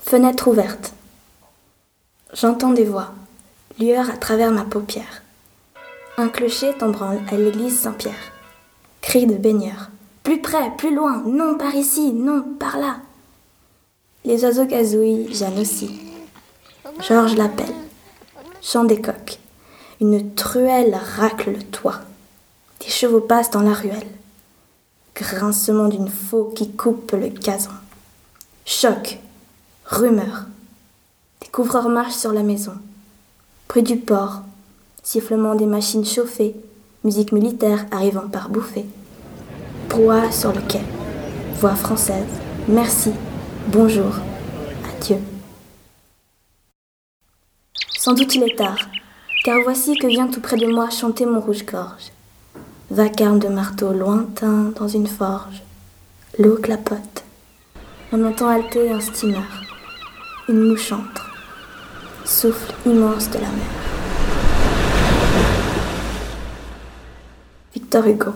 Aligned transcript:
Fenêtre 0.00 0.48
ouverte. 0.48 0.92
J'entends 2.32 2.72
des 2.72 2.84
voix, 2.84 3.12
lueur 3.78 4.10
à 4.10 4.16
travers 4.16 4.50
ma 4.50 4.64
paupière. 4.64 5.22
Un 6.16 6.28
clocher 6.28 6.70
est 6.70 6.82
en 6.82 6.88
branle 6.88 7.20
à 7.30 7.36
l'église 7.36 7.78
Saint-Pierre. 7.78 8.32
Cri 9.02 9.26
de 9.26 9.36
baigneur. 9.36 9.90
Plus 10.22 10.40
près, 10.40 10.74
plus 10.76 10.94
loin, 10.94 11.22
non 11.26 11.56
par 11.56 11.74
ici, 11.74 12.12
non 12.12 12.42
par 12.58 12.78
là. 12.78 12.96
Les 14.24 14.42
oiseaux 14.44 14.66
gazouillent, 14.66 15.32
Jeanne 15.32 15.58
aussi. 15.58 16.00
Georges 17.06 17.36
l'appelle. 17.36 17.74
Chant 18.62 18.84
des 18.84 19.00
coqs. 19.00 19.38
Une 20.00 20.34
truelle 20.34 20.98
racle 21.16 21.52
le 21.52 21.62
toit. 21.62 22.00
Des 22.80 22.90
chevaux 22.90 23.20
passent 23.20 23.50
dans 23.50 23.62
la 23.62 23.74
ruelle. 23.74 24.08
Grincement 25.14 25.88
d'une 25.88 26.08
faux 26.08 26.52
qui 26.54 26.72
coupe 26.72 27.12
le 27.12 27.28
gazon. 27.28 27.70
Choc. 28.64 29.18
Rumeur. 29.90 30.44
Des 31.40 31.48
couvreurs 31.48 31.88
marchent 31.88 32.14
sur 32.14 32.32
la 32.32 32.44
maison. 32.44 32.74
Bruit 33.68 33.82
du 33.82 33.96
port. 33.96 34.42
Sifflement 35.02 35.56
des 35.56 35.66
machines 35.66 36.04
chauffées. 36.04 36.54
Musique 37.02 37.32
militaire 37.32 37.86
arrivant 37.90 38.28
par 38.28 38.50
bouffées. 38.50 38.86
Brouhaha 39.88 40.30
sur 40.30 40.52
le 40.52 40.60
quai. 40.60 40.80
Voix 41.56 41.74
française. 41.74 42.28
Merci. 42.68 43.10
Bonjour. 43.66 44.12
Adieu. 44.94 45.18
Sans 47.98 48.14
doute 48.14 48.32
il 48.36 48.44
est 48.44 48.56
tard, 48.56 48.78
car 49.44 49.58
voici 49.64 49.98
que 49.98 50.06
vient 50.06 50.28
tout 50.28 50.40
près 50.40 50.56
de 50.56 50.68
moi 50.68 50.88
chanter 50.90 51.26
mon 51.26 51.40
rouge-gorge. 51.40 52.12
Vacarme 52.92 53.40
de 53.40 53.48
marteau 53.48 53.92
lointain 53.92 54.72
dans 54.78 54.88
une 54.88 55.08
forge. 55.08 55.64
L'eau 56.38 56.58
clapote. 56.58 57.24
On 58.12 58.24
entend 58.24 58.48
halter 58.48 58.92
un 58.92 59.00
steamer. 59.00 59.42
Une 60.50 60.66
mouche 60.66 60.90
entre. 60.90 61.30
Souffle 62.24 62.74
immense 62.84 63.30
de 63.30 63.34
la 63.34 63.42
mer. 63.42 63.70
Victor 67.72 68.04
Hugo. 68.08 68.32